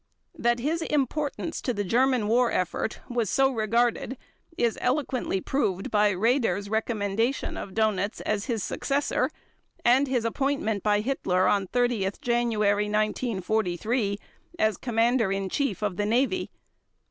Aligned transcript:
That 0.35 0.57
his 0.57 0.81
importance 0.81 1.61
to 1.61 1.75
the 1.75 1.83
German 1.83 2.27
war 2.27 2.51
effort 2.51 3.01
was 3.07 3.29
so 3.29 3.51
regarded 3.51 4.17
is 4.57 4.75
eloquently 4.81 5.41
proved 5.41 5.91
by 5.91 6.11
Raeder's 6.11 6.71
recommendation 6.71 7.55
of 7.55 7.75
Dönitz 7.75 8.19
as 8.21 8.45
his 8.45 8.63
successor 8.63 9.29
and 9.85 10.07
his 10.07 10.25
appointment 10.25 10.81
by 10.81 11.01
Hitler 11.01 11.47
on 11.47 11.67
30 11.67 12.09
January 12.19 12.85
1943 12.85 14.17
as 14.57 14.75
Commander 14.77 15.31
in 15.31 15.49
Chief 15.49 15.83
of 15.83 15.97
the 15.97 16.07
Navy. 16.07 16.49